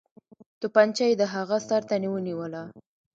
توپنچه 0.59 1.03
یې 1.09 1.15
د 1.17 1.23
هغه 1.33 1.57
سر 1.67 1.81
ته 1.89 1.95
ونیوله. 2.13 2.63